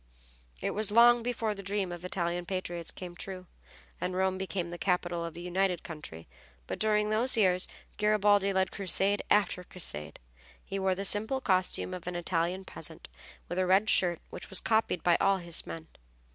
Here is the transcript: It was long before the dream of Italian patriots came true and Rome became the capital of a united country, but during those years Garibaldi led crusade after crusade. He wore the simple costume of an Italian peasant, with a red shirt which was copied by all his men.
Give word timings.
It 0.61 0.71
was 0.71 0.89
long 0.89 1.21
before 1.21 1.53
the 1.53 1.61
dream 1.61 1.91
of 1.91 2.03
Italian 2.03 2.47
patriots 2.47 2.89
came 2.89 3.15
true 3.15 3.45
and 4.01 4.15
Rome 4.15 4.35
became 4.35 4.71
the 4.71 4.79
capital 4.79 5.23
of 5.23 5.37
a 5.37 5.41
united 5.41 5.83
country, 5.83 6.27
but 6.65 6.79
during 6.79 7.11
those 7.11 7.37
years 7.37 7.67
Garibaldi 7.97 8.51
led 8.51 8.71
crusade 8.71 9.21
after 9.29 9.63
crusade. 9.63 10.17
He 10.65 10.79
wore 10.79 10.95
the 10.95 11.05
simple 11.05 11.39
costume 11.39 11.93
of 11.93 12.07
an 12.07 12.15
Italian 12.15 12.65
peasant, 12.65 13.09
with 13.47 13.59
a 13.59 13.67
red 13.67 13.91
shirt 13.91 14.19
which 14.31 14.49
was 14.49 14.59
copied 14.59 15.03
by 15.03 15.17
all 15.17 15.37
his 15.37 15.67
men. 15.67 15.85